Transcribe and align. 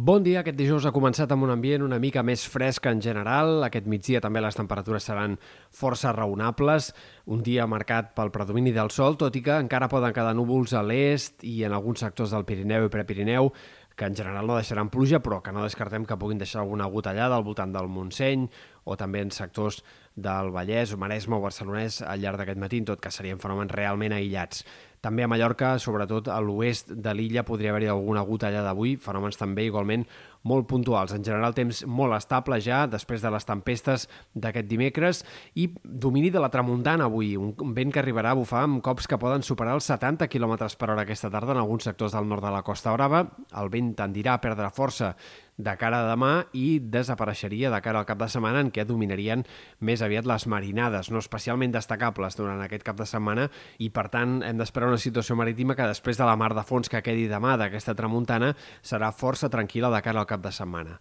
Bon 0.00 0.22
dia, 0.24 0.38
aquest 0.40 0.56
dijous 0.56 0.86
ha 0.88 0.94
començat 0.96 1.28
amb 1.34 1.44
un 1.44 1.50
ambient 1.52 1.82
una 1.84 1.98
mica 2.00 2.22
més 2.24 2.46
fresc 2.48 2.86
en 2.88 3.02
general. 3.04 3.66
Aquest 3.66 3.84
migdia 3.90 4.22
també 4.24 4.40
les 4.40 4.56
temperatures 4.56 5.04
seran 5.04 5.34
força 5.76 6.14
raonables. 6.16 6.86
Un 7.28 7.42
dia 7.44 7.66
marcat 7.68 8.14
pel 8.16 8.32
predomini 8.32 8.72
del 8.72 8.88
sol, 8.96 9.18
tot 9.20 9.36
i 9.36 9.42
que 9.44 9.58
encara 9.60 9.90
poden 9.92 10.14
quedar 10.16 10.32
núvols 10.38 10.72
a 10.72 10.80
l'est 10.80 11.44
i 11.44 11.58
en 11.68 11.76
alguns 11.76 12.00
sectors 12.00 12.32
del 12.32 12.48
Pirineu 12.48 12.88
i 12.88 12.94
Prepirineu 12.94 13.52
que 14.00 14.08
en 14.08 14.16
general 14.16 14.46
no 14.48 14.56
deixaran 14.56 14.88
pluja, 14.88 15.18
però 15.20 15.42
que 15.44 15.52
no 15.52 15.66
descartem 15.66 16.06
que 16.08 16.16
puguin 16.16 16.38
deixar 16.40 16.62
alguna 16.62 16.86
gotellada 16.88 17.36
al 17.36 17.44
voltant 17.44 17.74
del 17.74 17.90
Montseny 17.92 18.46
o 18.88 18.96
també 18.96 19.20
en 19.20 19.32
sectors 19.36 19.82
del 20.16 20.48
Vallès, 20.54 20.94
o 20.94 20.96
Maresme 20.96 21.36
o 21.36 21.42
Barcelonès 21.44 22.00
al 22.00 22.22
llarg 22.22 22.40
d'aquest 22.40 22.62
matí, 22.62 22.80
tot 22.88 23.02
que 23.04 23.12
serien 23.12 23.42
fenòmens 23.42 23.76
realment 23.76 24.16
aïllats. 24.16 24.64
També 25.00 25.24
a 25.24 25.28
Mallorca, 25.32 25.78
sobretot 25.80 26.28
a 26.28 26.36
l'oest 26.44 26.90
de 26.92 27.12
l'illa, 27.16 27.44
podria 27.48 27.72
haver-hi 27.72 27.88
alguna 27.88 28.24
gotellada 28.28 28.68
d'avui, 28.68 28.98
fenòmens 29.00 29.40
també 29.40 29.64
igualment 29.64 30.04
molt 30.42 30.68
puntuals. 30.70 31.12
En 31.12 31.24
general, 31.24 31.54
temps 31.56 31.82
molt 31.86 32.16
estable 32.16 32.60
ja 32.64 32.86
després 32.90 33.22
de 33.22 33.32
les 33.32 33.46
tempestes 33.46 34.06
d'aquest 34.34 34.68
dimecres 34.70 35.24
i 35.54 35.68
domini 35.84 36.30
de 36.30 36.40
la 36.42 36.50
tramuntana 36.52 37.08
avui, 37.10 37.34
un 37.36 37.52
vent 37.76 37.92
que 37.92 38.00
arribarà 38.02 38.32
a 38.32 38.38
bufar 38.38 38.64
amb 38.64 38.82
cops 38.84 39.08
que 39.10 39.20
poden 39.20 39.44
superar 39.46 39.76
els 39.76 39.90
70 39.90 40.30
km 40.32 40.56
per 40.78 40.90
hora 40.90 41.04
aquesta 41.04 41.30
tarda 41.30 41.52
en 41.56 41.62
alguns 41.62 41.84
sectors 41.88 42.16
del 42.16 42.28
nord 42.28 42.44
de 42.44 42.54
la 42.54 42.64
Costa 42.64 42.94
Brava. 42.96 43.26
El 43.60 43.70
vent 43.72 43.94
tendirà 43.98 44.36
a 44.36 44.42
perdre 44.42 44.70
força 44.72 45.14
de 45.60 45.74
cara 45.76 46.00
a 46.00 46.08
demà 46.08 46.30
i 46.56 46.80
desapareixeria 46.80 47.70
de 47.72 47.80
cara 47.84 48.00
al 48.00 48.08
cap 48.08 48.18
de 48.20 48.28
setmana 48.32 48.62
en 48.64 48.70
què 48.74 48.86
dominarien 48.88 49.44
més 49.84 50.02
aviat 50.02 50.28
les 50.28 50.46
marinades, 50.50 51.10
no 51.12 51.20
especialment 51.20 51.74
destacables 51.74 52.36
durant 52.38 52.60
aquest 52.64 52.84
cap 52.86 52.98
de 52.98 53.06
setmana 53.08 53.48
i 53.78 53.90
per 53.94 54.08
tant 54.12 54.40
hem 54.46 54.60
d'esperar 54.60 54.90
una 54.90 55.00
situació 55.02 55.36
marítima 55.38 55.76
que 55.76 55.88
després 55.90 56.18
de 56.20 56.28
la 56.28 56.36
mar 56.40 56.52
de 56.56 56.64
fons 56.66 56.88
que 56.88 57.02
quedi 57.04 57.28
demà 57.30 57.56
d'aquesta 57.60 57.94
tramuntana 57.98 58.54
serà 58.80 59.12
força 59.12 59.50
tranquil·la 59.52 59.92
de 59.94 60.02
cara 60.04 60.22
al 60.24 60.29
cap 60.30 60.42
de 60.46 60.54
setmana. 60.54 60.98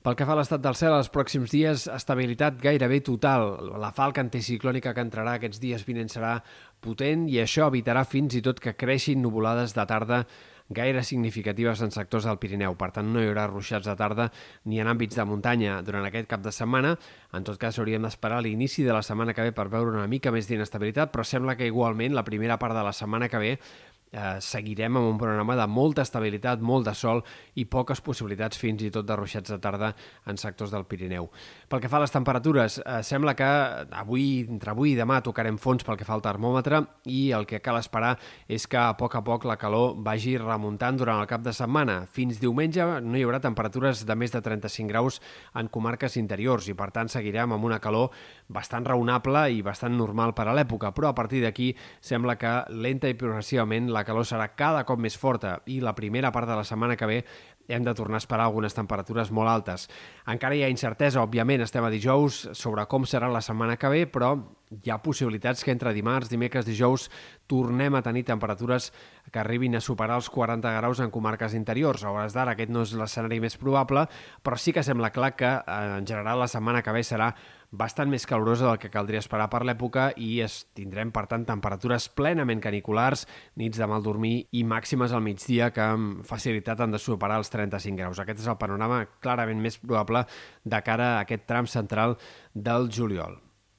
Pel 0.00 0.14
que 0.16 0.24
fa 0.24 0.32
a 0.32 0.38
l'estat 0.38 0.62
del 0.64 0.76
cel, 0.80 0.94
els 0.96 1.10
pròxims 1.12 1.52
dies, 1.52 1.82
estabilitat 1.92 2.56
gairebé 2.62 3.02
total. 3.04 3.50
La 3.82 3.90
falca 3.92 4.22
anticiclònica 4.24 4.94
que 4.96 5.04
entrarà 5.04 5.34
aquests 5.36 5.60
dies 5.60 5.84
vinents 5.84 6.16
serà 6.16 6.38
potent 6.80 7.26
i 7.28 7.36
això 7.42 7.68
evitarà 7.68 8.06
fins 8.08 8.38
i 8.38 8.40
tot 8.40 8.62
que 8.64 8.72
creixin 8.80 9.20
nuvolades 9.20 9.76
de 9.76 9.84
tarda 9.90 10.22
gaire 10.70 11.02
significatives 11.02 11.82
en 11.82 11.90
sectors 11.90 12.24
del 12.24 12.38
Pirineu. 12.38 12.76
Per 12.78 12.88
tant, 12.94 13.10
no 13.12 13.20
hi 13.20 13.28
haurà 13.28 13.48
ruixats 13.50 13.90
de 13.90 13.96
tarda 13.98 14.28
ni 14.70 14.78
en 14.80 14.88
àmbits 14.88 15.18
de 15.18 15.26
muntanya 15.26 15.80
durant 15.84 16.06
aquest 16.06 16.30
cap 16.30 16.44
de 16.44 16.52
setmana. 16.54 16.94
En 17.34 17.44
tot 17.44 17.58
cas, 17.60 17.76
hauríem 17.78 18.06
d'esperar 18.06 18.40
l'inici 18.40 18.86
de 18.86 18.94
la 18.94 19.02
setmana 19.02 19.34
que 19.34 19.44
ve 19.44 19.52
per 19.52 19.66
veure 19.68 19.90
una 19.90 20.06
mica 20.08 20.32
més 20.32 20.48
d'inestabilitat, 20.48 21.10
però 21.12 21.26
sembla 21.26 21.58
que 21.58 21.66
igualment 21.66 22.14
la 22.14 22.24
primera 22.24 22.56
part 22.62 22.78
de 22.78 22.86
la 22.86 22.94
setmana 22.94 23.28
que 23.28 23.42
ve 23.42 23.52
eh, 24.12 24.38
seguirem 24.40 24.96
amb 24.98 25.12
un 25.12 25.18
programa 25.18 25.56
de 25.56 25.66
molta 25.70 26.02
estabilitat, 26.02 26.60
molt 26.60 26.86
de 26.88 26.94
sol 26.94 27.22
i 27.60 27.66
poques 27.70 28.02
possibilitats 28.04 28.58
fins 28.58 28.82
i 28.82 28.90
tot 28.90 29.06
de 29.06 29.16
ruixats 29.16 29.52
de 29.52 29.58
tarda 29.62 29.92
en 30.26 30.38
sectors 30.40 30.72
del 30.74 30.86
Pirineu. 30.90 31.30
Pel 31.68 31.82
que 31.82 31.90
fa 31.90 31.98
a 31.98 32.04
les 32.04 32.14
temperatures, 32.14 32.80
eh, 32.84 33.02
sembla 33.06 33.34
que 33.34 33.50
avui, 33.90 34.46
entre 34.48 34.74
avui 34.74 34.92
i 34.92 34.98
demà 34.98 35.20
tocarem 35.22 35.58
fons 35.58 35.84
pel 35.84 35.96
que 35.96 36.06
fa 36.08 36.14
al 36.14 36.24
termòmetre 36.24 36.82
i 37.06 37.30
el 37.36 37.46
que 37.46 37.62
cal 37.62 37.78
esperar 37.78 38.16
és 38.48 38.66
que 38.66 38.78
a 38.78 38.96
poc 38.98 39.16
a 39.16 39.24
poc 39.24 39.44
la 39.44 39.56
calor 39.56 39.94
vagi 39.96 40.36
remuntant 40.38 40.98
durant 40.98 41.20
el 41.20 41.30
cap 41.30 41.42
de 41.42 41.52
setmana. 41.52 42.06
Fins 42.10 42.40
diumenge 42.40 42.84
no 43.00 43.16
hi 43.16 43.24
haurà 43.24 43.40
temperatures 43.40 44.04
de 44.06 44.16
més 44.16 44.32
de 44.32 44.40
35 44.42 44.88
graus 44.90 45.20
en 45.54 45.68
comarques 45.68 46.16
interiors 46.16 46.68
i 46.68 46.74
per 46.74 46.90
tant 46.90 47.08
seguirem 47.08 47.52
amb 47.52 47.64
una 47.64 47.80
calor 47.80 48.10
bastant 48.48 48.84
raonable 48.84 49.46
i 49.52 49.62
bastant 49.62 49.96
normal 49.96 50.34
per 50.34 50.48
a 50.48 50.54
l'època, 50.54 50.92
però 50.94 51.10
a 51.10 51.14
partir 51.14 51.42
d'aquí 51.44 51.70
sembla 52.00 52.36
que 52.40 52.52
lenta 52.70 53.08
i 53.08 53.14
progressivament 53.14 53.90
la 53.90 53.99
la 54.00 54.06
calor 54.08 54.26
serà 54.26 54.50
cada 54.56 54.86
cop 54.88 55.00
més 55.00 55.18
forta 55.20 55.58
i 55.68 55.80
la 55.84 55.94
primera 55.96 56.32
part 56.32 56.48
de 56.48 56.56
la 56.56 56.64
setmana 56.64 56.96
que 56.96 57.08
ve 57.08 57.18
hem 57.70 57.84
de 57.86 57.94
tornar 57.94 58.18
a 58.18 58.24
esperar 58.24 58.48
algunes 58.48 58.74
temperatures 58.74 59.30
molt 59.30 59.52
altes. 59.52 59.86
Encara 60.26 60.56
hi 60.56 60.64
ha 60.64 60.72
incertesa, 60.72 61.22
òbviament, 61.22 61.62
estem 61.62 61.84
a 61.84 61.92
dijous, 61.92 62.48
sobre 62.58 62.86
com 62.90 63.06
serà 63.06 63.30
la 63.30 63.44
setmana 63.44 63.78
que 63.78 63.92
ve, 63.92 64.06
però 64.10 64.34
hi 64.70 64.90
ha 64.90 65.00
possibilitats 65.02 65.64
que 65.66 65.72
entre 65.74 65.92
dimarts, 65.92 66.30
dimecres, 66.30 66.66
dijous 66.66 67.08
tornem 67.50 67.96
a 67.98 68.02
tenir 68.06 68.22
temperatures 68.28 68.92
que 69.32 69.40
arribin 69.42 69.74
a 69.74 69.82
superar 69.82 70.20
els 70.20 70.30
40 70.30 70.70
graus 70.76 71.00
en 71.02 71.10
comarques 71.10 71.56
interiors. 71.58 72.04
A 72.04 72.12
hores 72.14 72.36
d'ara 72.36 72.54
aquest 72.54 72.70
no 72.70 72.84
és 72.86 72.94
l'escenari 72.94 73.40
més 73.42 73.58
probable, 73.58 74.06
però 74.46 74.58
sí 74.58 74.72
que 74.72 74.86
sembla 74.86 75.10
clar 75.10 75.34
que 75.34 75.50
eh, 75.50 75.80
en 75.98 76.06
general 76.06 76.38
la 76.38 76.48
setmana 76.50 76.84
que 76.86 76.94
ve 76.94 77.02
serà 77.02 77.32
bastant 77.70 78.10
més 78.10 78.26
calorosa 78.26 78.66
del 78.66 78.78
que 78.82 78.90
caldria 78.90 79.22
esperar 79.22 79.48
per 79.50 79.62
l'època 79.66 80.08
i 80.18 80.40
es 80.42 80.64
tindrem, 80.74 81.10
per 81.14 81.26
tant, 81.30 81.46
temperatures 81.46 82.08
plenament 82.14 82.62
caniculars, 82.62 83.26
nits 83.58 83.78
de 83.78 83.90
mal 83.90 84.06
dormir 84.06 84.46
i 84.54 84.64
màximes 84.66 85.14
al 85.14 85.22
migdia 85.26 85.70
que 85.74 85.82
amb 85.82 86.24
facilitat 86.26 86.82
han 86.82 86.94
de 86.94 87.02
superar 87.02 87.42
els 87.42 87.50
35 87.50 87.98
graus. 87.98 88.22
Aquest 88.22 88.42
és 88.42 88.50
el 88.50 88.58
panorama 88.58 89.04
clarament 89.22 89.62
més 89.62 89.78
probable 89.82 90.26
de 90.64 90.82
cara 90.86 91.14
a 91.16 91.22
aquest 91.26 91.46
tram 91.50 91.70
central 91.70 92.18
del 92.54 92.90
juliol. 92.90 93.38